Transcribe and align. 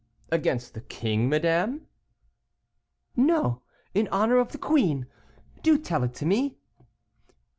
"Against 0.31 0.73
the 0.73 0.81
king, 0.81 1.29
madame?" 1.29 1.85
"No, 3.15 3.61
in 3.93 4.07
honor 4.07 4.39
of 4.39 4.51
the 4.51 4.57
queen; 4.57 5.05
do 5.61 5.77
tell 5.77 6.01
it 6.03 6.15
to 6.15 6.25
me." 6.25 6.57